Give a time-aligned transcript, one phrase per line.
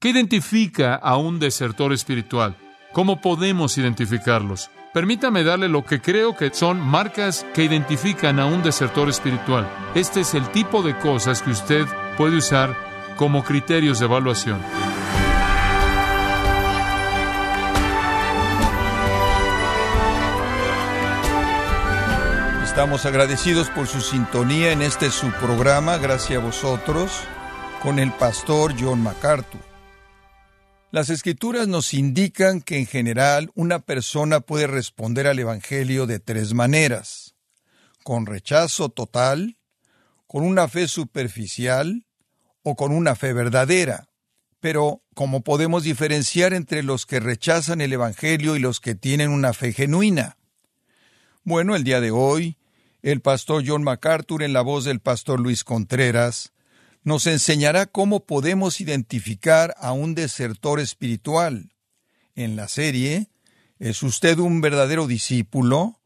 [0.00, 2.56] ¿Qué identifica a un desertor espiritual?
[2.94, 4.70] ¿Cómo podemos identificarlos?
[4.94, 9.68] Permítame darle lo que creo que son marcas que identifican a un desertor espiritual.
[9.94, 11.84] Este es el tipo de cosas que usted
[12.16, 12.74] puede usar
[13.18, 14.58] como criterios de evaluación.
[22.64, 27.20] Estamos agradecidos por su sintonía en este su programa, gracias a vosotros,
[27.82, 29.69] con el pastor John MacArthur.
[30.92, 36.52] Las escrituras nos indican que en general una persona puede responder al Evangelio de tres
[36.52, 37.36] maneras,
[38.02, 39.56] con rechazo total,
[40.26, 42.06] con una fe superficial
[42.62, 44.08] o con una fe verdadera.
[44.58, 49.52] Pero, ¿cómo podemos diferenciar entre los que rechazan el Evangelio y los que tienen una
[49.52, 50.38] fe genuina?
[51.44, 52.58] Bueno, el día de hoy
[53.02, 56.52] el pastor John MacArthur, en la voz del pastor Luis Contreras,
[57.02, 61.72] nos enseñará cómo podemos identificar a un desertor espiritual.
[62.34, 63.30] En la serie,
[63.80, 66.02] ¿Es usted un verdadero discípulo?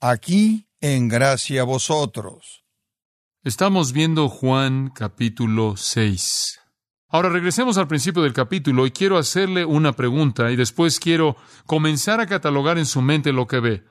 [0.00, 2.64] Aquí en gracia a vosotros.
[3.44, 6.58] Estamos viendo Juan capítulo 6.
[7.10, 12.18] Ahora regresemos al principio del capítulo y quiero hacerle una pregunta y después quiero comenzar
[12.20, 13.84] a catalogar en su mente lo que ve.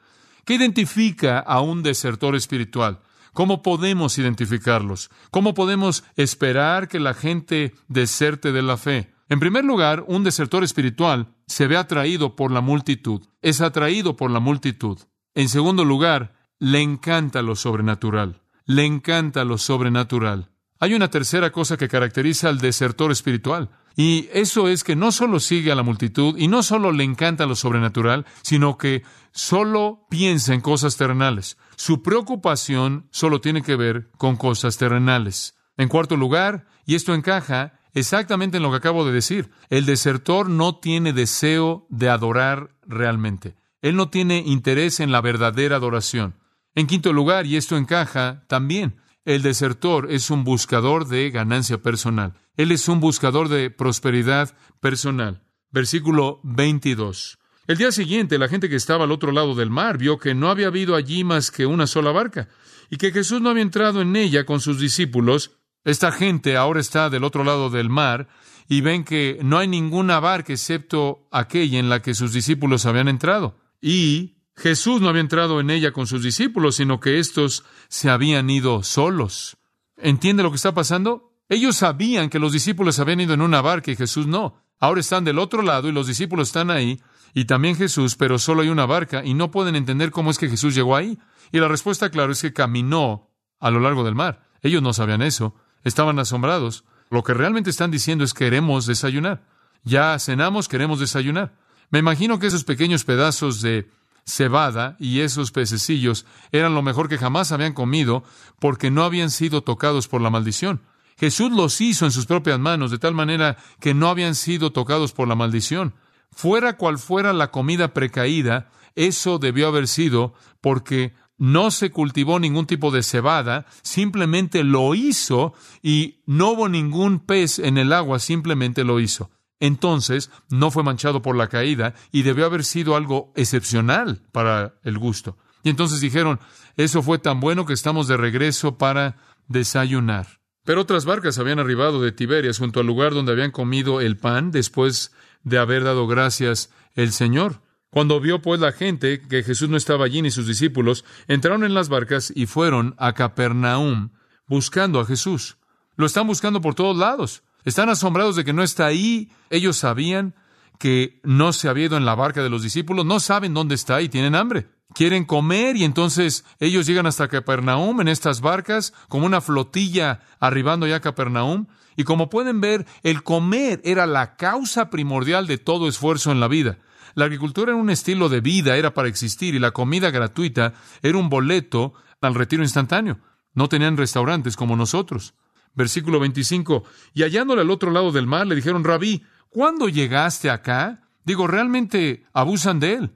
[0.44, 3.02] ¿Qué identifica a un desertor espiritual?
[3.38, 5.12] ¿Cómo podemos identificarlos?
[5.30, 9.14] ¿Cómo podemos esperar que la gente deserte de la fe?
[9.30, 14.32] En primer lugar, un desertor espiritual se ve atraído por la multitud, es atraído por
[14.32, 14.98] la multitud.
[15.36, 20.50] En segundo lugar, le encanta lo sobrenatural, le encanta lo sobrenatural.
[20.80, 23.70] Hay una tercera cosa que caracteriza al desertor espiritual,
[24.00, 27.48] y eso es que no solo sigue a la multitud y no solo le encanta
[27.48, 31.58] lo sobrenatural, sino que solo piensa en cosas terrenales.
[31.76, 35.56] Su preocupación solo tiene que ver con cosas terrenales.
[35.78, 40.48] En cuarto lugar, y esto encaja exactamente en lo que acabo de decir, el desertor
[40.48, 43.56] no tiene deseo de adorar realmente.
[43.82, 46.36] Él no tiene interés en la verdadera adoración.
[46.76, 52.36] En quinto lugar, y esto encaja también, el desertor es un buscador de ganancia personal.
[52.56, 55.44] Él es un buscador de prosperidad personal.
[55.70, 57.38] Versículo 22.
[57.68, 60.50] El día siguiente, la gente que estaba al otro lado del mar vio que no
[60.50, 62.48] había habido allí más que una sola barca
[62.90, 65.58] y que Jesús no había entrado en ella con sus discípulos.
[65.84, 68.30] Esta gente ahora está del otro lado del mar
[68.70, 73.10] y ven que no hay ninguna barca excepto aquella en la que sus discípulos habían
[73.10, 73.58] entrado.
[73.82, 78.50] Y Jesús no había entrado en ella con sus discípulos, sino que éstos se habían
[78.50, 79.58] ido solos.
[79.98, 81.32] ¿Entiende lo que está pasando?
[81.48, 84.64] Ellos sabían que los discípulos habían ido en una barca y Jesús no.
[84.80, 87.00] Ahora están del otro lado y los discípulos están ahí
[87.34, 90.50] y también Jesús, pero solo hay una barca y no pueden entender cómo es que
[90.50, 91.20] Jesús llegó ahí.
[91.52, 93.30] Y la respuesta, claro, es que caminó
[93.60, 94.42] a lo largo del mar.
[94.62, 96.84] Ellos no sabían eso, estaban asombrados.
[97.12, 99.46] Lo que realmente están diciendo es queremos desayunar.
[99.84, 101.54] Ya cenamos, queremos desayunar.
[101.92, 103.90] Me imagino que esos pequeños pedazos de
[104.28, 108.24] cebada y esos pececillos eran lo mejor que jamás habían comido
[108.60, 110.82] porque no habían sido tocados por la maldición.
[111.18, 115.14] Jesús los hizo en sus propias manos de tal manera que no habían sido tocados
[115.14, 115.96] por la maldición.
[116.32, 122.68] Fuera cual fuera la comida precaída, eso debió haber sido porque no se cultivó ningún
[122.68, 128.84] tipo de cebada, simplemente lo hizo y no hubo ningún pez en el agua, simplemente
[128.84, 134.22] lo hizo entonces no fue manchado por la caída y debió haber sido algo excepcional
[134.32, 135.38] para el gusto.
[135.64, 136.40] Y entonces dijeron,
[136.76, 140.40] eso fue tan bueno que estamos de regreso para desayunar.
[140.64, 144.52] Pero otras barcas habían arribado de Tiberias junto al lugar donde habían comido el pan
[144.52, 145.12] después
[145.44, 147.62] de haber dado gracias el Señor.
[147.90, 151.74] Cuando vio pues la gente que Jesús no estaba allí ni sus discípulos, entraron en
[151.74, 154.10] las barcas y fueron a Capernaum
[154.46, 155.58] buscando a Jesús.
[155.96, 157.44] Lo están buscando por todos lados.
[157.68, 159.30] Están asombrados de que no está ahí.
[159.50, 160.36] Ellos sabían
[160.80, 164.02] que no se había ido en la barca de los discípulos, no saben dónde está
[164.02, 164.70] y tienen hambre.
[164.94, 170.88] Quieren comer y entonces ellos llegan hasta Capernaum en estas barcas, como una flotilla arribando
[170.88, 171.66] ya a Capernaum.
[171.98, 176.48] Y como pueden ver, el comer era la causa primordial de todo esfuerzo en la
[176.48, 176.78] vida.
[177.16, 181.18] La agricultura era un estilo de vida, era para existir, y la comida gratuita era
[181.18, 183.20] un boleto al retiro instantáneo.
[183.54, 185.34] No tenían restaurantes como nosotros.
[185.78, 186.84] Versículo 25.
[187.14, 191.08] Y hallándole al otro lado del mar, le dijeron, Rabí, ¿cuándo llegaste acá?
[191.24, 193.12] Digo, ¿realmente abusan de él?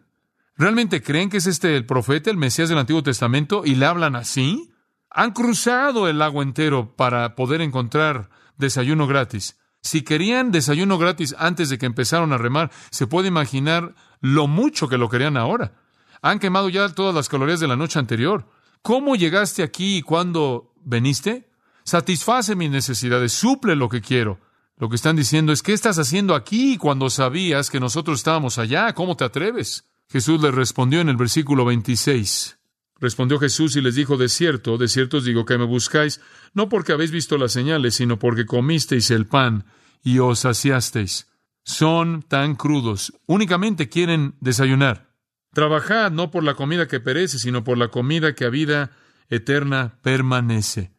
[0.56, 4.16] ¿Realmente creen que es este el profeta, el Mesías del Antiguo Testamento, y le hablan
[4.16, 4.72] así?
[5.10, 9.58] Han cruzado el lago entero para poder encontrar desayuno gratis.
[9.82, 14.88] Si querían desayuno gratis antes de que empezaron a remar, se puede imaginar lo mucho
[14.88, 15.74] que lo querían ahora.
[16.22, 18.48] Han quemado ya todas las calorías de la noche anterior.
[18.84, 21.51] ¿Cómo llegaste aquí y cuándo veniste?
[21.84, 24.40] Satisface mis necesidades, suple lo que quiero.
[24.78, 28.94] Lo que están diciendo es, ¿qué estás haciendo aquí cuando sabías que nosotros estábamos allá?
[28.94, 29.86] ¿Cómo te atreves?
[30.10, 32.58] Jesús les respondió en el versículo 26.
[33.00, 36.22] Respondió Jesús y les dijo, de cierto, de cierto os digo que me buscáis,
[36.54, 39.66] no porque habéis visto las señales, sino porque comisteis el pan
[40.04, 41.28] y os saciasteis.
[41.64, 45.16] Son tan crudos, únicamente quieren desayunar.
[45.54, 48.92] Trabajad no por la comida que perece, sino por la comida que a vida
[49.30, 50.92] eterna permanece.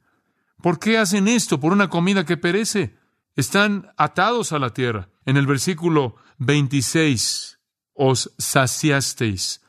[0.63, 1.61] ¿Por qué hacen esto?
[1.61, 2.97] Por una comida que perece.
[3.37, 5.09] Están atados a la tierra.
[5.27, 7.59] En el versículo 26,
[7.95, 9.61] os saciasteis.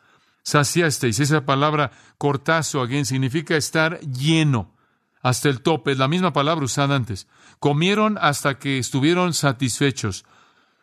[0.43, 4.73] Saciasteis, esa palabra cortazo, again, significa estar lleno
[5.21, 7.27] hasta el tope, es la misma palabra usada antes.
[7.59, 10.25] Comieron hasta que estuvieron satisfechos.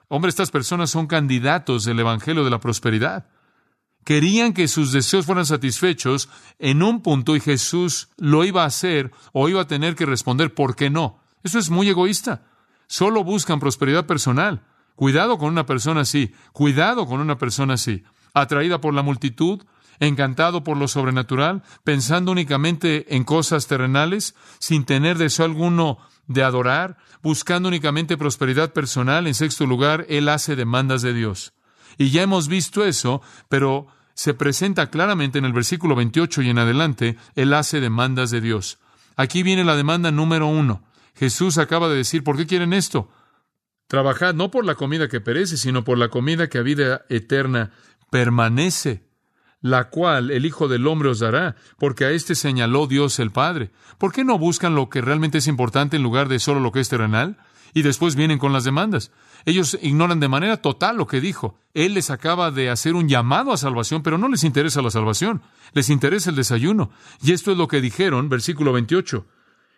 [0.08, 3.26] Hombre, estas personas son candidatos del Evangelio de la Prosperidad.
[4.04, 9.10] Querían que sus deseos fueran satisfechos en un punto y Jesús lo iba a hacer
[9.32, 11.20] o iba a tener que responder ¿por qué no?
[11.42, 12.42] Eso es muy egoísta.
[12.86, 14.64] Solo buscan prosperidad personal.
[14.96, 18.02] Cuidado con una persona así, cuidado con una persona así,
[18.34, 19.62] atraída por la multitud,
[19.98, 26.98] encantado por lo sobrenatural, pensando únicamente en cosas terrenales, sin tener deseo alguno de adorar,
[27.22, 29.26] buscando únicamente prosperidad personal.
[29.26, 31.52] En sexto lugar, él hace demandas de Dios.
[31.98, 36.58] Y ya hemos visto eso, pero se presenta claramente en el versículo 28 y en
[36.58, 38.78] adelante, él hace demandas de Dios.
[39.16, 40.82] Aquí viene la demanda número uno.
[41.14, 43.10] Jesús acaba de decir, ¿por qué quieren esto?
[43.86, 47.72] Trabajad no por la comida que perece, sino por la comida que a vida eterna
[48.10, 49.04] permanece,
[49.60, 53.72] la cual el Hijo del Hombre os dará, porque a éste señaló Dios el Padre.
[53.98, 56.80] ¿Por qué no buscan lo que realmente es importante en lugar de solo lo que
[56.80, 57.38] es terrenal?
[57.74, 59.12] Y después vienen con las demandas.
[59.44, 61.58] Ellos ignoran de manera total lo que dijo.
[61.74, 65.42] Él les acaba de hacer un llamado a salvación, pero no les interesa la salvación,
[65.72, 66.90] les interesa el desayuno.
[67.22, 69.26] Y esto es lo que dijeron, versículo 28.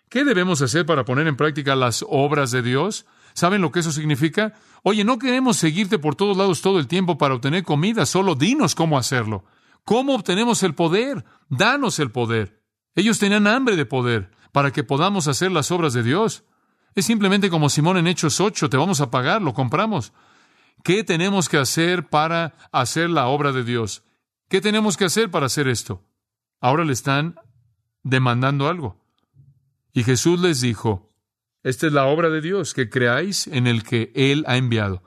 [0.09, 3.07] ¿Qué debemos hacer para poner en práctica las obras de Dios?
[3.35, 4.55] ¿Saben lo que eso significa?
[4.83, 8.75] Oye, no queremos seguirte por todos lados todo el tiempo para obtener comida, solo dinos
[8.75, 9.45] cómo hacerlo.
[9.85, 11.25] ¿Cómo obtenemos el poder?
[11.49, 12.63] Danos el poder.
[12.95, 16.45] Ellos tenían hambre de poder para que podamos hacer las obras de Dios.
[16.95, 20.13] Es simplemente como Simón en Hechos 8, te vamos a pagar, lo compramos.
[20.83, 24.03] ¿Qué tenemos que hacer para hacer la obra de Dios?
[24.49, 26.05] ¿Qué tenemos que hacer para hacer esto?
[26.61, 27.37] Ahora le están
[28.03, 29.01] demandando algo.
[29.93, 31.09] Y Jesús les dijo,
[31.63, 35.03] esta es la obra de Dios, que creáis en el que Él ha enviado.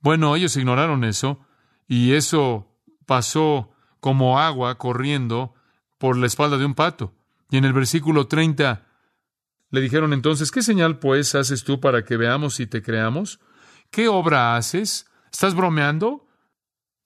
[0.00, 1.40] Bueno, ellos ignoraron eso
[1.88, 2.72] y eso
[3.06, 5.54] pasó como agua corriendo
[5.98, 7.12] por la espalda de un pato.
[7.50, 8.85] Y en el versículo 30
[9.70, 13.40] le dijeron entonces, ¿qué señal pues haces tú para que veamos y te creamos?
[13.90, 15.06] ¿Qué obra haces?
[15.32, 16.26] ¿Estás bromeando?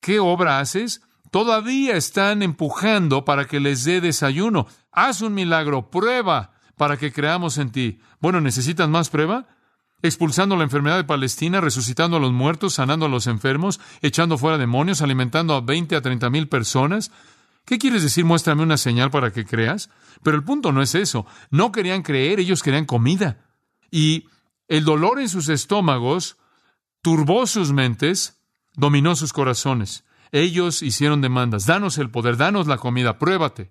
[0.00, 1.02] ¿Qué obra haces?
[1.30, 4.66] Todavía están empujando para que les dé desayuno.
[4.90, 8.00] Haz un milagro, prueba para que creamos en ti.
[8.20, 9.46] Bueno, ¿necesitas más prueba?
[10.02, 14.58] Expulsando la enfermedad de Palestina, resucitando a los muertos, sanando a los enfermos, echando fuera
[14.58, 17.12] demonios, alimentando a 20 a 30 mil personas.
[17.70, 18.24] ¿Qué quieres decir?
[18.24, 19.90] Muéstrame una señal para que creas.
[20.24, 21.24] Pero el punto no es eso.
[21.52, 23.46] No querían creer, ellos querían comida.
[23.92, 24.26] Y
[24.66, 26.36] el dolor en sus estómagos
[27.00, 28.42] turbó sus mentes,
[28.74, 30.04] dominó sus corazones.
[30.32, 31.64] Ellos hicieron demandas.
[31.64, 33.70] Danos el poder, danos la comida, pruébate.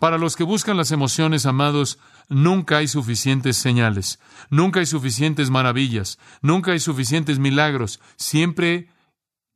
[0.00, 4.18] Para los que buscan las emociones, amados, nunca hay suficientes señales,
[4.50, 8.90] nunca hay suficientes maravillas, nunca hay suficientes milagros, siempre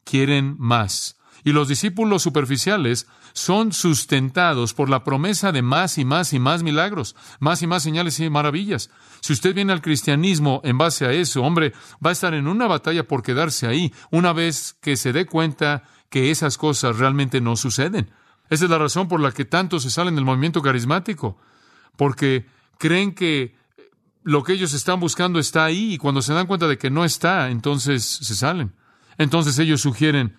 [0.04, 1.16] quieren más.
[1.44, 6.62] Y los discípulos superficiales son sustentados por la promesa de más y más y más
[6.62, 8.90] milagros, más y más señales y maravillas.
[9.20, 11.72] Si usted viene al cristianismo en base a eso, hombre,
[12.04, 15.84] va a estar en una batalla por quedarse ahí una vez que se dé cuenta
[16.10, 18.10] que esas cosas realmente no suceden.
[18.50, 21.38] Esa es la razón por la que tantos se salen del movimiento carismático,
[21.96, 22.46] porque
[22.78, 23.56] creen que
[24.22, 27.04] lo que ellos están buscando está ahí y cuando se dan cuenta de que no
[27.04, 28.74] está, entonces se salen.
[29.18, 30.36] Entonces ellos sugieren,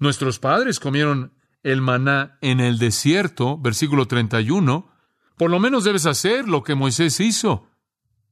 [0.00, 4.90] nuestros padres comieron el maná en el desierto, versículo 31,
[5.36, 7.68] por lo menos debes hacer lo que Moisés hizo.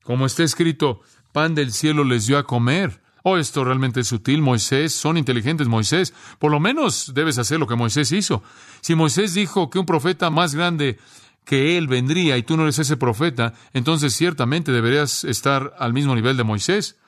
[0.03, 3.03] Como está escrito, pan del cielo les dio a comer.
[3.23, 6.15] Oh, esto realmente es sutil, Moisés, son inteligentes, Moisés.
[6.39, 8.43] Por lo menos debes hacer lo que Moisés hizo.
[8.81, 10.99] Si Moisés dijo que un profeta más grande
[11.45, 16.15] que él vendría y tú no eres ese profeta, entonces ciertamente deberías estar al mismo
[16.15, 16.99] nivel de Moisés.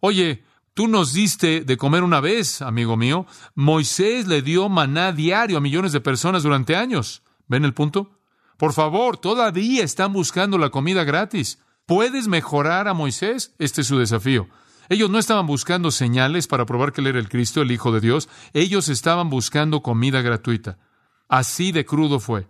[0.00, 3.26] Oye, tú nos diste de comer una vez, amigo mío.
[3.54, 7.22] Moisés le dio maná diario a millones de personas durante años.
[7.46, 8.18] ¿Ven el punto?
[8.56, 11.58] Por favor, todavía están buscando la comida gratis.
[11.86, 13.54] ¿Puedes mejorar a Moisés?
[13.58, 14.48] Este es su desafío.
[14.90, 18.00] Ellos no estaban buscando señales para probar que él era el Cristo, el Hijo de
[18.00, 18.28] Dios.
[18.52, 20.78] Ellos estaban buscando comida gratuita.
[21.28, 22.48] Así de crudo fue.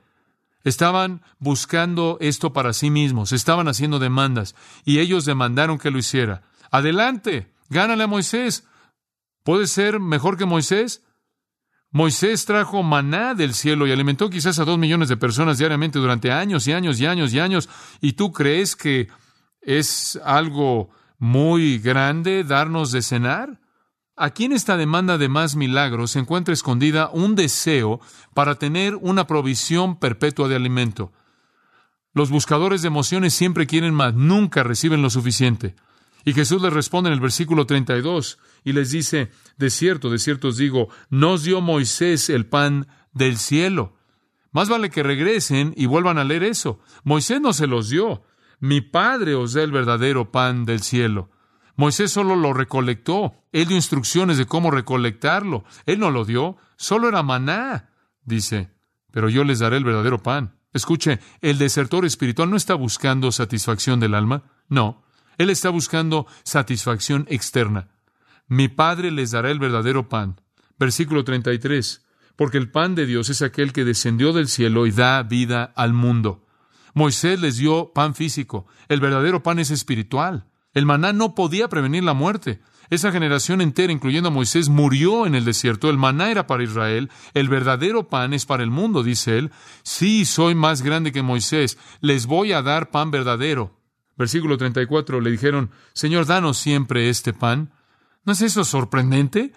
[0.64, 6.42] Estaban buscando esto para sí mismos, estaban haciendo demandas, y ellos demandaron que lo hiciera.
[6.70, 8.66] Adelante, gánale a Moisés.
[9.42, 11.02] ¿Puedes ser mejor que Moisés?
[11.92, 16.30] Moisés trajo maná del cielo y alimentó quizás a dos millones de personas diariamente durante
[16.30, 17.68] años y años y años y años.
[18.00, 19.08] ¿Y tú crees que
[19.62, 23.60] es algo muy grande darnos de cenar?
[24.16, 28.00] Aquí en esta demanda de más milagros se encuentra escondida un deseo
[28.34, 31.10] para tener una provisión perpetua de alimento.
[32.12, 35.74] Los buscadores de emociones siempre quieren más, nunca reciben lo suficiente.
[36.24, 40.48] Y Jesús les responde en el versículo 32 y les dice, de cierto, de cierto
[40.48, 43.96] os digo, nos dio Moisés el pan del cielo.
[44.52, 46.80] Más vale que regresen y vuelvan a leer eso.
[47.04, 48.22] Moisés no se los dio.
[48.58, 51.30] Mi Padre os da el verdadero pan del cielo.
[51.76, 53.32] Moisés solo lo recolectó.
[53.52, 55.64] Él dio instrucciones de cómo recolectarlo.
[55.86, 56.56] Él no lo dio.
[56.76, 57.90] Solo era maná.
[58.22, 58.70] Dice,
[59.12, 60.58] pero yo les daré el verdadero pan.
[60.72, 64.42] Escuche, el desertor espiritual no está buscando satisfacción del alma.
[64.68, 65.04] No.
[65.40, 67.88] Él está buscando satisfacción externa.
[68.46, 70.38] Mi Padre les dará el verdadero pan.
[70.78, 72.04] Versículo 33.
[72.36, 75.94] Porque el pan de Dios es aquel que descendió del cielo y da vida al
[75.94, 76.46] mundo.
[76.92, 78.66] Moisés les dio pan físico.
[78.88, 80.44] El verdadero pan es espiritual.
[80.74, 82.60] El maná no podía prevenir la muerte.
[82.90, 85.88] Esa generación entera, incluyendo a Moisés, murió en el desierto.
[85.88, 87.10] El maná era para Israel.
[87.32, 89.52] El verdadero pan es para el mundo, dice él.
[89.84, 91.78] Sí, soy más grande que Moisés.
[92.02, 93.79] Les voy a dar pan verdadero.
[94.20, 97.72] Versículo 34, le dijeron, Señor, danos siempre este pan.
[98.26, 99.54] ¿No es eso sorprendente?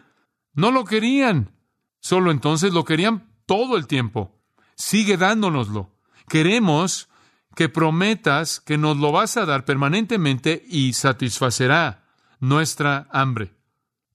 [0.53, 1.51] No lo querían.
[2.00, 4.39] Solo entonces lo querían todo el tiempo.
[4.77, 5.93] Sigue dándonoslo.
[6.29, 7.10] Queremos
[7.58, 12.05] que prometas que nos lo vas a dar permanentemente y satisfacerá
[12.39, 13.53] nuestra hambre.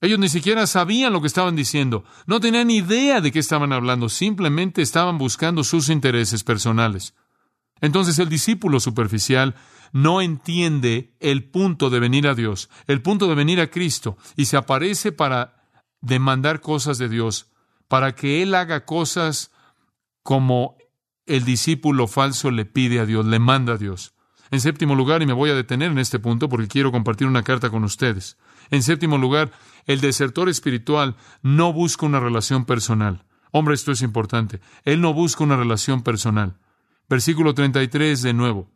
[0.01, 4.09] Ellos ni siquiera sabían lo que estaban diciendo, no tenían idea de qué estaban hablando,
[4.09, 7.13] simplemente estaban buscando sus intereses personales.
[7.83, 9.55] Entonces el discípulo superficial
[9.93, 14.47] no entiende el punto de venir a Dios, el punto de venir a Cristo, y
[14.47, 15.65] se aparece para
[16.01, 17.51] demandar cosas de Dios,
[17.89, 19.51] para que Él haga cosas
[20.23, 20.77] como
[21.27, 24.15] el discípulo falso le pide a Dios, le manda a Dios.
[24.51, 27.43] En séptimo lugar, y me voy a detener en este punto porque quiero compartir una
[27.43, 28.39] carta con ustedes.
[28.71, 29.53] En séptimo lugar,
[29.87, 33.25] el desertor espiritual no busca una relación personal.
[33.51, 34.61] Hombre, esto es importante.
[34.85, 36.59] Él no busca una relación personal.
[37.09, 38.71] Versículo 33 de nuevo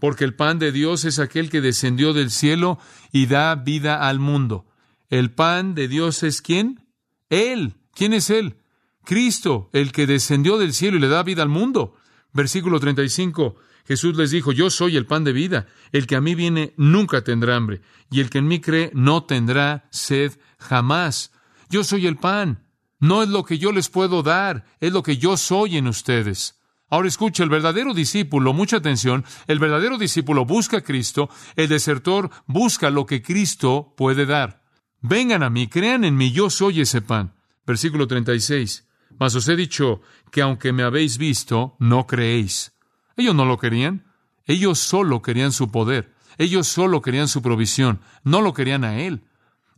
[0.00, 2.78] porque el pan de Dios es aquel que descendió del cielo
[3.12, 4.66] y da vida al mundo.
[5.08, 6.86] ¿El pan de Dios es quién?
[7.30, 7.74] Él.
[7.94, 8.56] ¿Quién es Él?
[9.04, 11.96] Cristo, el que descendió del cielo y le da vida al mundo.
[12.32, 13.56] Versículo 35.
[13.86, 15.66] Jesús les dijo, yo soy el pan de vida.
[15.92, 19.24] El que a mí viene nunca tendrá hambre, y el que en mí cree no
[19.24, 21.32] tendrá sed jamás.
[21.68, 22.64] Yo soy el pan.
[22.98, 26.58] No es lo que yo les puedo dar, es lo que yo soy en ustedes.
[26.90, 32.30] Ahora escucha, el verdadero discípulo, mucha atención, el verdadero discípulo busca a Cristo, el desertor
[32.46, 34.62] busca lo que Cristo puede dar.
[35.00, 37.34] Vengan a mí, crean en mí, yo soy ese pan.
[37.66, 38.86] Versículo 36.
[39.18, 40.00] Mas os he dicho
[40.30, 42.72] que aunque me habéis visto, no creéis.
[43.16, 44.04] Ellos no lo querían.
[44.46, 46.14] Ellos solo querían su poder.
[46.36, 48.00] Ellos solo querían su provisión.
[48.22, 49.24] No lo querían a Él.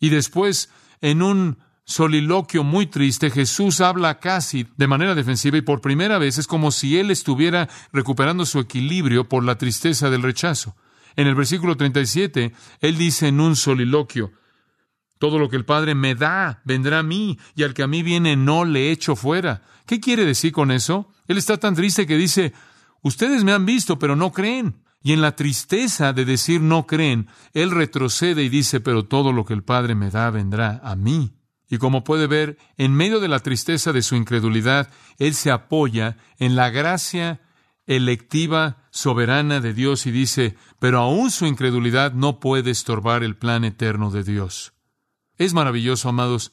[0.01, 0.71] Y después,
[1.01, 6.37] en un soliloquio muy triste, Jesús habla casi de manera defensiva y por primera vez
[6.37, 10.77] es como si él estuviera recuperando su equilibrio por la tristeza del rechazo.
[11.15, 14.33] En el versículo 37, él dice en un soliloquio,
[15.19, 18.03] todo lo que el Padre me da vendrá a mí, y al que a mí
[18.03, 19.63] viene no le echo fuera.
[19.87, 21.11] ¿Qué quiere decir con eso?
[21.27, 22.53] Él está tan triste que dice,
[23.01, 24.83] ustedes me han visto, pero no creen.
[25.03, 29.45] Y en la tristeza de decir no creen, él retrocede y dice, pero todo lo
[29.45, 31.36] que el Padre me da vendrá a mí.
[31.69, 36.17] Y como puede ver, en medio de la tristeza de su incredulidad, él se apoya
[36.39, 37.41] en la gracia
[37.87, 43.65] electiva, soberana de Dios y dice, pero aún su incredulidad no puede estorbar el plan
[43.65, 44.73] eterno de Dios.
[45.39, 46.53] Es maravilloso, amados,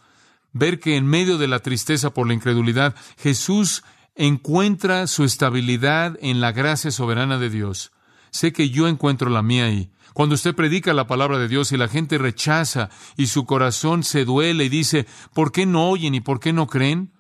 [0.52, 3.84] ver que en medio de la tristeza por la incredulidad, Jesús
[4.16, 7.92] encuentra su estabilidad en la gracia soberana de Dios.
[8.30, 9.92] Sé que yo encuentro la mía ahí.
[10.14, 14.26] Cuando usted predica la palabra de Dios y la gente rechaza y su corazón se
[14.26, 17.12] duele y dice, ¿por qué no oyen y por qué no creen?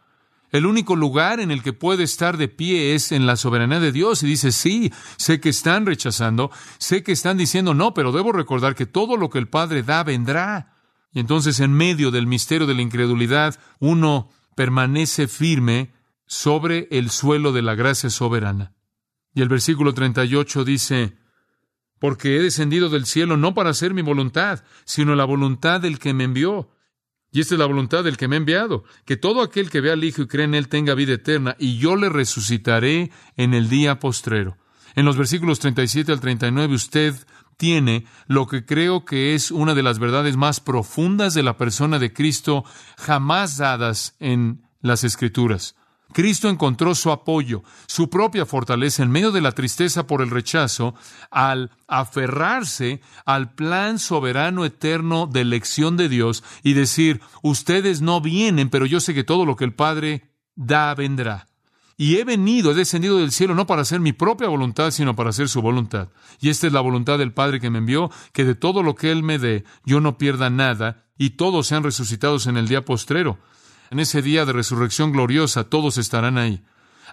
[0.51, 3.91] El único lugar en el que puede estar de pie es en la soberanía de
[3.91, 4.21] Dios.
[4.21, 8.75] Y dice, sí, sé que están rechazando, sé que están diciendo no, pero debo recordar
[8.75, 10.75] que todo lo que el Padre da vendrá.
[11.11, 15.91] Y entonces en medio del misterio de la incredulidad, uno permanece firme
[16.27, 18.73] sobre el suelo de la gracia soberana.
[19.33, 21.17] Y el versículo 38 dice,
[22.03, 26.13] porque he descendido del cielo no para hacer mi voluntad, sino la voluntad del que
[26.13, 26.69] me envió.
[27.31, 29.93] Y esta es la voluntad del que me ha enviado, que todo aquel que vea
[29.93, 33.69] al Hijo y cree en Él tenga vida eterna, y yo le resucitaré en el
[33.69, 34.57] día postrero.
[34.95, 37.15] En los versículos 37 al 39 usted
[37.55, 41.99] tiene lo que creo que es una de las verdades más profundas de la persona
[41.99, 42.65] de Cristo
[42.97, 45.77] jamás dadas en las Escrituras.
[46.13, 50.95] Cristo encontró su apoyo, su propia fortaleza en medio de la tristeza por el rechazo,
[51.31, 58.69] al aferrarse al plan soberano eterno de elección de Dios y decir, ustedes no vienen,
[58.69, 61.47] pero yo sé que todo lo que el Padre da vendrá.
[61.95, 65.29] Y he venido, he descendido del cielo no para hacer mi propia voluntad, sino para
[65.29, 66.09] hacer su voluntad.
[66.39, 69.11] Y esta es la voluntad del Padre que me envió, que de todo lo que
[69.11, 73.37] Él me dé, yo no pierda nada, y todos sean resucitados en el día postrero.
[73.93, 76.63] En ese día de resurrección gloriosa, todos estarán ahí.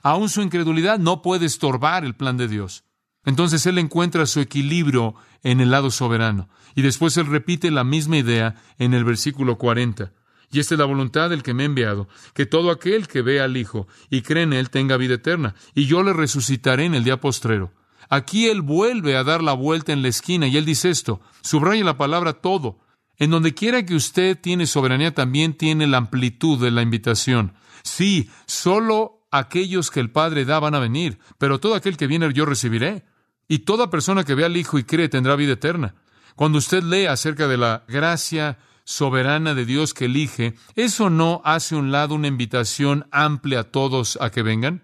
[0.03, 2.85] Aún su incredulidad no puede estorbar el plan de Dios.
[3.27, 6.49] Entonces Él encuentra su equilibrio en el lado soberano.
[6.75, 10.15] Y después Él repite la misma idea en el versículo 40.
[10.51, 13.45] Y esta es la voluntad del que me ha enviado, que todo aquel que vea
[13.45, 17.05] al Hijo y cree en Él tenga vida eterna, y yo le resucitaré en el
[17.05, 17.75] día postrero.
[18.09, 21.85] Aquí Él vuelve a dar la vuelta en la esquina y Él dice esto, subraya
[21.85, 22.79] la palabra todo,
[23.21, 27.53] en donde quiera que usted tiene soberanía, también tiene la amplitud de la invitación.
[27.85, 32.33] Sí, solo aquellos que el Padre da van a venir, pero todo aquel que viene
[32.33, 33.05] yo recibiré.
[33.47, 35.95] Y toda persona que vea al Hijo y cree tendrá vida eterna.
[36.35, 41.77] Cuando usted lee acerca de la gracia soberana de Dios que elige, ¿eso no hace
[41.77, 44.83] un lado una invitación amplia a todos a que vengan?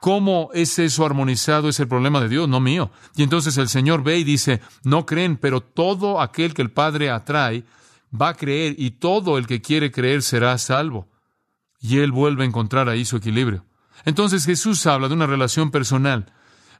[0.00, 1.68] ¿Cómo es eso armonizado?
[1.68, 2.90] Es el problema de Dios, no mío.
[3.16, 7.10] Y entonces el Señor ve y dice, no creen, pero todo aquel que el Padre
[7.10, 7.64] atrae
[8.18, 11.08] va a creer y todo el que quiere creer será salvo.
[11.80, 13.64] Y Él vuelve a encontrar ahí su equilibrio.
[14.04, 16.32] Entonces Jesús habla de una relación personal.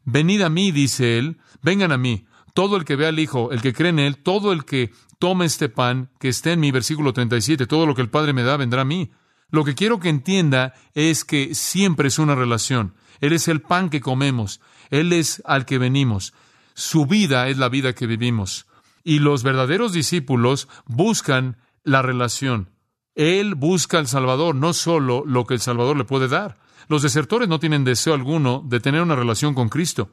[0.04, 2.26] Venid a mí, dice Él, vengan a mí.
[2.54, 5.46] Todo el que vea al Hijo, el que cree en Él, todo el que tome
[5.46, 8.56] este pan que esté en mi versículo 37, todo lo que el Padre me da
[8.56, 9.10] vendrá a mí.
[9.50, 12.94] Lo que quiero que entienda es que siempre es una relación.
[13.20, 14.60] Él es el pan que comemos.
[14.90, 16.34] Él es al que venimos.
[16.74, 18.66] Su vida es la vida que vivimos.
[19.04, 22.70] Y los verdaderos discípulos buscan la relación.
[23.14, 26.58] Él busca al Salvador, no solo lo que el Salvador le puede dar.
[26.88, 30.10] Los desertores no tienen deseo alguno de tener una relación con Cristo.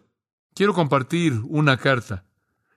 [0.56, 2.26] Quiero compartir una carta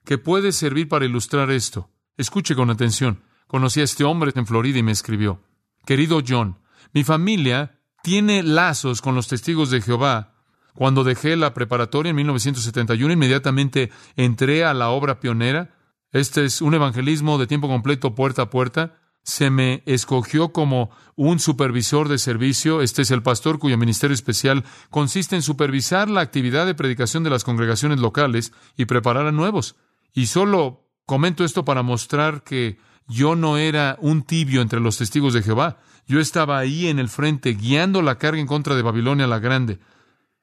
[0.05, 1.91] que puede servir para ilustrar esto.
[2.17, 3.23] Escuche con atención.
[3.47, 5.43] Conocí a este hombre en Florida y me escribió.
[5.87, 6.59] Querido John,
[6.93, 10.35] mi familia tiene lazos con los testigos de Jehová.
[10.75, 15.77] Cuando dejé la preparatoria en 1971, inmediatamente entré a la obra pionera.
[16.11, 18.99] Este es un evangelismo de tiempo completo, puerta a puerta.
[19.23, 22.83] Se me escogió como un supervisor de servicio.
[22.83, 27.31] Este es el pastor cuyo ministerio especial consiste en supervisar la actividad de predicación de
[27.31, 29.77] las congregaciones locales y preparar a nuevos.
[30.13, 35.33] Y solo comento esto para mostrar que yo no era un tibio entre los testigos
[35.35, 35.79] de Jehová.
[36.07, 39.79] Yo estaba ahí en el frente guiando la carga en contra de Babilonia la Grande,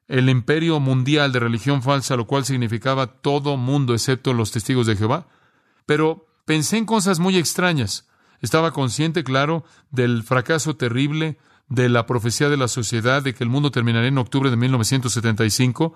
[0.07, 4.95] el imperio mundial de religión falsa, lo cual significaba todo mundo excepto los testigos de
[4.95, 5.27] Jehová.
[5.85, 8.07] Pero pensé en cosas muy extrañas.
[8.41, 11.37] Estaba consciente, claro, del fracaso terrible
[11.69, 15.95] de la profecía de la sociedad de que el mundo terminaría en octubre de 1975,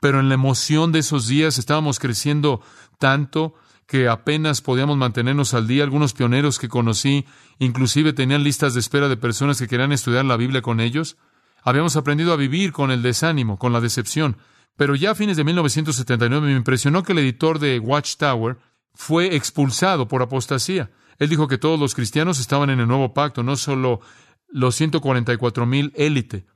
[0.00, 2.62] pero en la emoción de esos días estábamos creciendo
[2.98, 3.54] tanto
[3.90, 5.82] que apenas podíamos mantenernos al día.
[5.82, 7.26] Algunos pioneros que conocí
[7.58, 11.16] inclusive tenían listas de espera de personas que querían estudiar la Biblia con ellos.
[11.64, 14.36] Habíamos aprendido a vivir con el desánimo, con la decepción.
[14.76, 18.58] Pero ya a fines de 1979 me impresionó que el editor de Watchtower
[18.94, 20.92] fue expulsado por apostasía.
[21.18, 24.00] Él dijo que todos los cristianos estaban en el nuevo pacto, no solo
[24.48, 26.46] los 144 mil élite.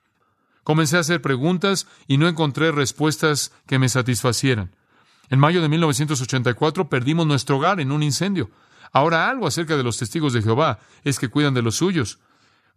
[0.63, 4.77] Comencé a hacer preguntas y no encontré respuestas que me satisfacieran.
[5.31, 8.51] En mayo de 1984 perdimos nuestro hogar en un incendio.
[8.93, 12.19] Ahora algo acerca de los testigos de Jehová es que cuidan de los suyos.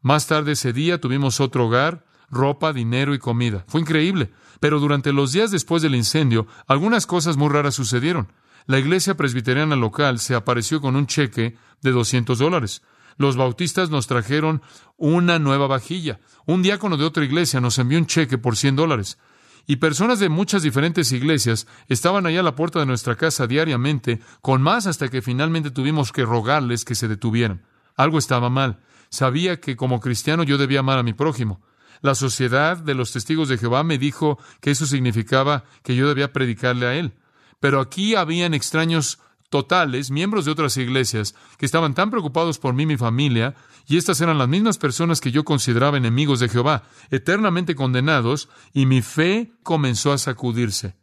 [0.01, 3.65] Más tarde ese día tuvimos otro hogar, ropa, dinero y comida.
[3.67, 4.31] Fue increíble.
[4.59, 8.31] Pero durante los días después del incendio, algunas cosas muy raras sucedieron.
[8.65, 12.81] La iglesia presbiteriana local se apareció con un cheque de 200 dólares.
[13.17, 14.61] Los bautistas nos trajeron
[14.97, 16.19] una nueva vajilla.
[16.45, 19.17] Un diácono de otra iglesia nos envió un cheque por 100 dólares.
[19.69, 24.21] Y personas de muchas diferentes iglesias estaban allá a la puerta de nuestra casa diariamente,
[24.41, 27.65] con más hasta que finalmente tuvimos que rogarles que se detuvieran.
[27.97, 28.79] Algo estaba mal.
[29.09, 31.61] Sabía que como cristiano yo debía amar a mi prójimo.
[32.01, 36.31] La sociedad de los testigos de Jehová me dijo que eso significaba que yo debía
[36.31, 37.13] predicarle a él.
[37.59, 42.83] Pero aquí habían extraños totales, miembros de otras iglesias, que estaban tan preocupados por mí
[42.83, 43.55] y mi familia,
[43.87, 48.85] y estas eran las mismas personas que yo consideraba enemigos de Jehová, eternamente condenados, y
[48.85, 50.95] mi fe comenzó a sacudirse.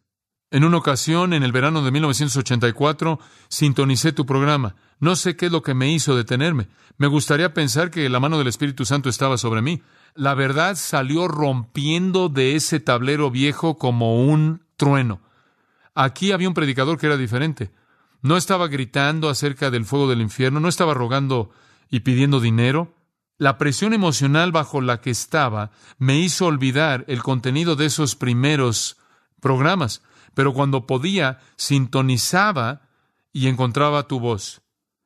[0.50, 4.76] En una ocasión, en el verano de 1984, sintonicé tu programa.
[5.00, 6.68] No sé qué es lo que me hizo detenerme.
[6.96, 9.82] Me gustaría pensar que la mano del Espíritu Santo estaba sobre mí.
[10.14, 15.20] La verdad salió rompiendo de ese tablero viejo como un trueno.
[15.92, 17.72] Aquí había un predicador que era diferente.
[18.24, 21.50] No estaba gritando acerca del fuego del infierno, no estaba rogando
[21.90, 22.94] y pidiendo dinero.
[23.36, 28.96] La presión emocional bajo la que estaba me hizo olvidar el contenido de esos primeros
[29.42, 30.00] programas,
[30.32, 32.88] pero cuando podía, sintonizaba
[33.30, 34.62] y encontraba tu voz.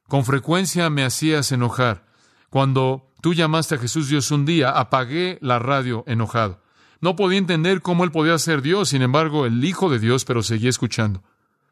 [0.07, 2.07] Con frecuencia me hacías enojar.
[2.51, 6.63] Cuando tú llamaste a Jesús Dios un día, apagué la radio enojado.
[7.01, 10.45] No podía entender cómo él podía ser Dios, sin embargo, el Hijo de Dios, pero
[10.45, 11.25] seguía escuchando.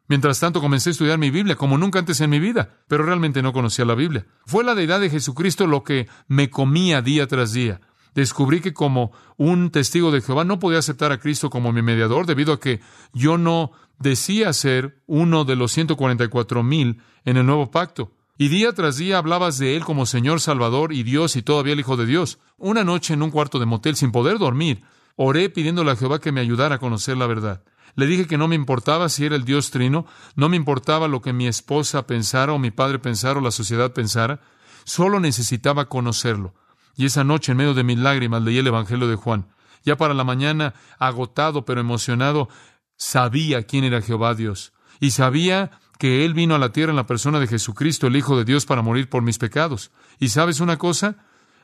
[0.07, 3.41] Mientras tanto, comencé a estudiar mi Biblia como nunca antes en mi vida, pero realmente
[3.41, 4.25] no conocía la Biblia.
[4.45, 7.81] Fue la deidad de Jesucristo lo que me comía día tras día.
[8.15, 12.25] Descubrí que como un testigo de Jehová no podía aceptar a Cristo como mi mediador
[12.25, 12.79] debido a que
[13.13, 18.13] yo no decía ser uno de los 144 mil en el nuevo pacto.
[18.39, 21.79] Y día tras día hablabas de Él como Señor Salvador y Dios y todavía el
[21.79, 22.39] Hijo de Dios.
[22.57, 24.83] Una noche en un cuarto de motel sin poder dormir,
[25.15, 27.63] oré pidiéndole a Jehová que me ayudara a conocer la verdad.
[27.97, 30.05] Le dije que no me importaba si era el Dios trino,
[30.35, 33.91] no me importaba lo que mi esposa pensara o mi padre pensara o la sociedad
[33.91, 34.39] pensara,
[34.83, 36.53] solo necesitaba conocerlo.
[36.95, 39.47] Y esa noche, en medio de mis lágrimas, leí el Evangelio de Juan.
[39.83, 42.49] Ya para la mañana, agotado pero emocionado,
[42.97, 44.73] sabía quién era Jehová Dios.
[44.99, 48.37] Y sabía que Él vino a la tierra en la persona de Jesucristo, el Hijo
[48.37, 49.89] de Dios, para morir por mis pecados.
[50.19, 51.15] ¿Y sabes una cosa?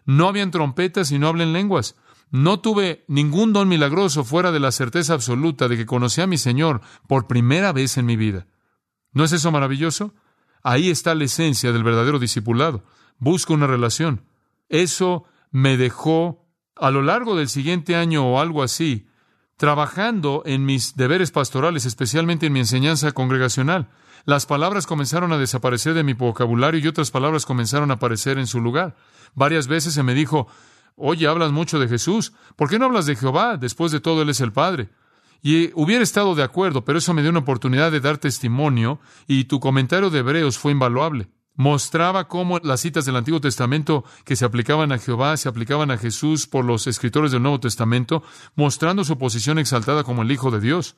[0.05, 1.95] No habían trompetas y no hablen lenguas.
[2.31, 6.37] No tuve ningún don milagroso fuera de la certeza absoluta de que conocí a mi
[6.37, 8.47] Señor por primera vez en mi vida.
[9.11, 10.13] ¿No es eso maravilloso?
[10.63, 12.83] Ahí está la esencia del verdadero discipulado.
[13.19, 14.25] Busco una relación.
[14.69, 19.07] Eso me dejó a lo largo del siguiente año o algo así,
[19.57, 23.89] trabajando en mis deberes pastorales, especialmente en mi enseñanza congregacional.
[24.25, 28.47] Las palabras comenzaron a desaparecer de mi vocabulario y otras palabras comenzaron a aparecer en
[28.47, 28.95] su lugar.
[29.35, 30.47] Varias veces se me dijo,
[30.95, 32.33] Oye, hablas mucho de Jesús.
[32.55, 33.57] ¿Por qué no hablas de Jehová?
[33.57, 34.89] Después de todo, Él es el Padre.
[35.41, 39.45] Y hubiera estado de acuerdo, pero eso me dio una oportunidad de dar testimonio y
[39.45, 41.27] tu comentario de Hebreos fue invaluable.
[41.55, 45.97] Mostraba cómo las citas del Antiguo Testamento que se aplicaban a Jehová se aplicaban a
[45.97, 48.23] Jesús por los escritores del Nuevo Testamento,
[48.55, 50.95] mostrando su posición exaltada como el Hijo de Dios.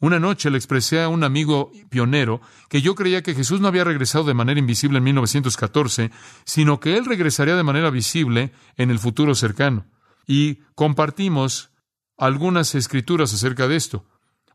[0.00, 3.82] Una noche le expresé a un amigo pionero que yo creía que Jesús no había
[3.82, 6.12] regresado de manera invisible en 1914,
[6.44, 9.86] sino que Él regresaría de manera visible en el futuro cercano.
[10.26, 11.70] Y compartimos
[12.16, 14.04] algunas escrituras acerca de esto.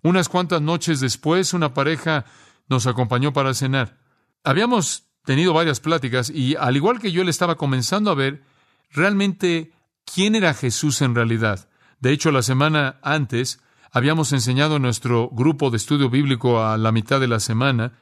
[0.01, 2.25] Unas cuantas noches después, una pareja
[2.69, 3.99] nos acompañó para cenar.
[4.43, 8.43] Habíamos tenido varias pláticas y, al igual que yo, él estaba comenzando a ver
[8.91, 9.71] realmente
[10.05, 11.69] quién era Jesús en realidad.
[11.99, 13.59] De hecho, la semana antes,
[13.93, 17.93] habíamos enseñado en nuestro grupo de estudio bíblico a la mitad de la semana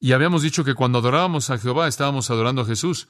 [0.00, 3.08] y habíamos dicho que cuando adorábamos a Jehová estábamos adorando a Jesús.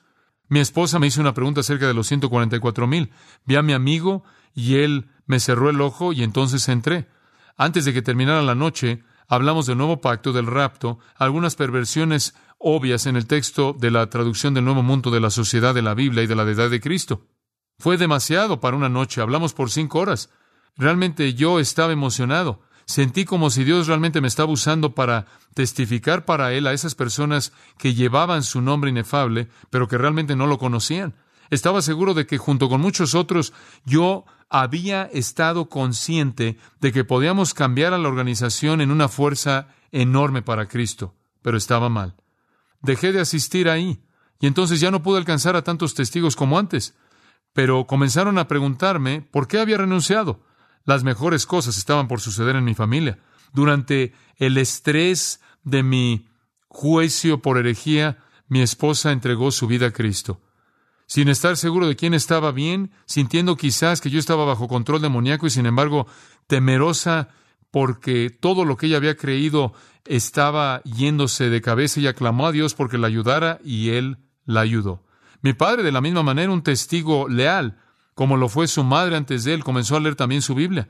[0.48, 3.12] Mi esposa me hizo una pregunta acerca de los 144 mil.
[3.44, 7.08] Vi a mi amigo y él me cerró el ojo y entonces entré.
[7.56, 13.06] Antes de que terminara la noche, hablamos del nuevo pacto, del rapto, algunas perversiones obvias
[13.06, 16.24] en el texto de la traducción del nuevo mundo de la sociedad de la Biblia
[16.24, 17.28] y de la deidad de Cristo.
[17.78, 20.30] Fue demasiado para una noche, hablamos por cinco horas.
[20.76, 22.60] Realmente yo estaba emocionado.
[22.86, 27.52] Sentí como si Dios realmente me estaba usando para testificar para Él a esas personas
[27.78, 31.14] que llevaban su nombre inefable, pero que realmente no lo conocían.
[31.50, 33.52] Estaba seguro de que junto con muchos otros
[33.84, 40.42] yo había estado consciente de que podíamos cambiar a la organización en una fuerza enorme
[40.42, 42.14] para Cristo, pero estaba mal.
[42.82, 44.02] Dejé de asistir ahí
[44.40, 46.94] y entonces ya no pude alcanzar a tantos testigos como antes.
[47.52, 50.40] Pero comenzaron a preguntarme por qué había renunciado.
[50.84, 53.18] Las mejores cosas estaban por suceder en mi familia.
[53.52, 56.28] Durante el estrés de mi
[56.68, 58.18] juicio por herejía,
[58.48, 60.40] mi esposa entregó su vida a Cristo.
[61.06, 65.46] Sin estar seguro de quién estaba bien, sintiendo quizás que yo estaba bajo control demoníaco
[65.46, 66.06] y sin embargo
[66.46, 67.28] temerosa
[67.70, 69.72] porque todo lo que ella había creído
[70.04, 75.02] estaba yéndose de cabeza, y clamó a Dios porque la ayudara y él la ayudó.
[75.42, 77.78] Mi padre, de la misma manera, un testigo leal,
[78.14, 80.88] como lo fue su madre antes de él, comenzó a leer también su Biblia.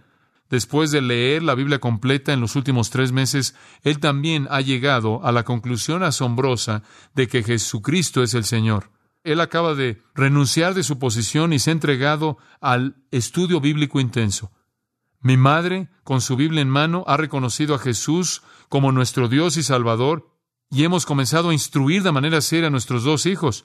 [0.51, 5.25] Después de leer la Biblia completa en los últimos tres meses, él también ha llegado
[5.25, 6.83] a la conclusión asombrosa
[7.15, 8.91] de que Jesucristo es el Señor.
[9.25, 14.53] Él acaba de renunciar de su posición y se ha entregado al estudio bíblico intenso.
[15.21, 19.63] Mi madre, con su Biblia en mano, ha reconocido a Jesús como nuestro Dios y
[19.63, 20.31] Salvador,
[20.71, 23.65] y hemos comenzado a instruir de manera seria a nuestros dos hijos.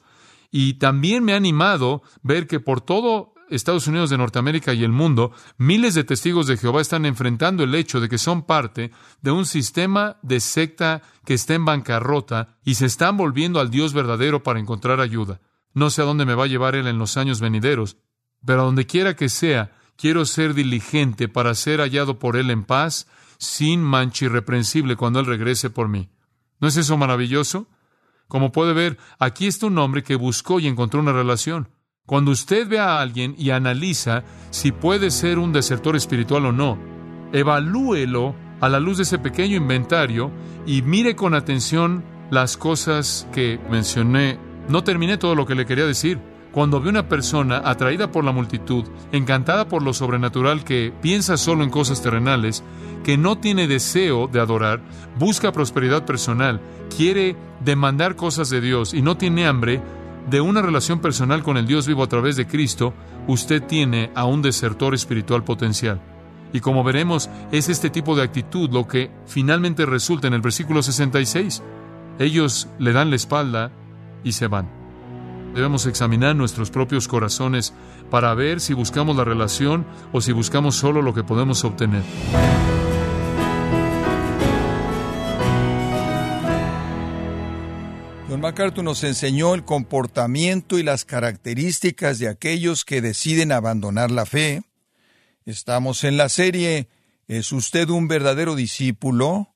[0.51, 4.91] Y también me ha animado ver que por todo Estados Unidos de Norteamérica y el
[4.91, 9.31] mundo, miles de testigos de Jehová están enfrentando el hecho de que son parte de
[9.31, 14.43] un sistema de secta que está en bancarrota y se están volviendo al Dios verdadero
[14.43, 15.41] para encontrar ayuda.
[15.73, 17.97] No sé a dónde me va a llevar Él en los años venideros,
[18.45, 22.63] pero a donde quiera que sea, quiero ser diligente para ser hallado por Él en
[22.63, 23.07] paz,
[23.37, 26.09] sin mancha irreprensible cuando Él regrese por mí.
[26.59, 27.67] ¿No es eso maravilloso?
[28.27, 31.69] Como puede ver, aquí está un hombre que buscó y encontró una relación.
[32.09, 36.75] Cuando usted ve a alguien y analiza si puede ser un desertor espiritual o no,
[37.33, 40.31] evalúelo a la luz de ese pequeño inventario
[40.65, 44.39] y mire con atención las cosas que mencioné.
[44.69, 46.17] No terminé todo lo que le quería decir.
[46.51, 51.63] Cuando ve una persona atraída por la multitud, encantada por lo sobrenatural, que piensa solo
[51.63, 52.63] en cosas terrenales,
[53.03, 54.81] que no tiene deseo de adorar,
[55.19, 56.59] busca prosperidad personal,
[56.97, 59.79] quiere demandar cosas de Dios y no tiene hambre
[60.29, 62.93] de una relación personal con el Dios vivo a través de Cristo,
[63.27, 65.99] usted tiene a un desertor espiritual potencial.
[66.53, 70.81] Y como veremos, es este tipo de actitud lo que finalmente resulta en el versículo
[70.81, 71.63] 66.
[72.19, 73.71] Ellos le dan la espalda
[74.23, 74.69] y se van.
[75.53, 77.73] Debemos examinar nuestros propios corazones
[78.09, 82.03] para ver si buscamos la relación o si buscamos solo lo que podemos obtener.
[88.41, 94.61] John nos enseñó el comportamiento y las características de aquellos que deciden abandonar la fe.
[95.45, 96.87] Estamos en la serie
[97.29, 99.53] ¿Es usted un verdadero discípulo?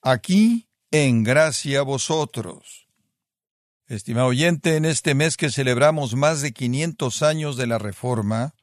[0.00, 2.86] Aquí, en gracia a vosotros.
[3.88, 8.54] Estimado oyente, en este mes que celebramos más de 500 años de la Reforma,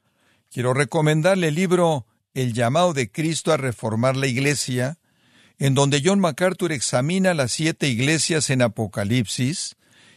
[0.50, 4.98] quiero recomendarle el libro El llamado de Cristo a reformar la Iglesia,
[5.58, 9.76] en donde John MacArthur examina las siete iglesias en Apocalipsis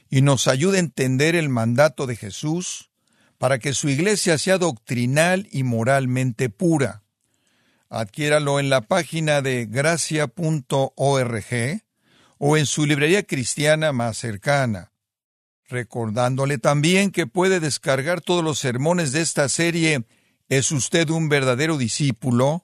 [0.09, 2.89] y nos ayuda a entender el mandato de Jesús
[3.37, 7.03] para que su iglesia sea doctrinal y moralmente pura.
[7.89, 10.25] Adquiéralo en la página de gracia.org
[12.39, 14.91] o en su librería cristiana más cercana
[15.69, 20.05] recordándole también que puede descargar todos los sermones de esta serie
[20.49, 22.63] ¿Es usted un verdadero discípulo?